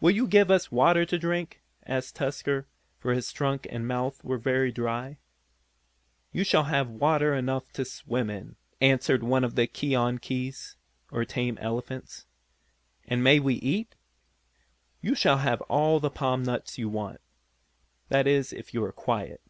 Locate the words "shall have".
6.42-6.88, 15.14-15.60